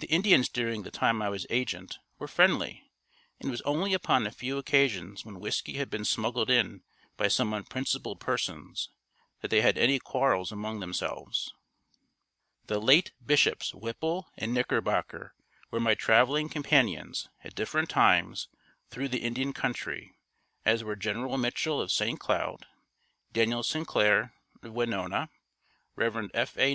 [0.00, 2.84] The Indians during the time I was agent were friendly
[3.40, 6.82] and it was only upon a few occasions when whiskey had been smuggled in
[7.16, 8.90] by some unprincipled persons,
[9.40, 11.54] that they had any quarrels among themselves.
[12.66, 15.34] The late Bishops Whipple and Knickerbocker
[15.70, 18.48] were my traveling companions at different times
[18.90, 20.12] thru the Indian country,
[20.66, 22.20] as were General Mitchell of St.
[22.20, 22.66] Cloud,
[23.32, 25.30] Daniel Sinclair of Winona,
[25.96, 26.28] Rev.
[26.34, 26.58] F.
[26.58, 26.68] A.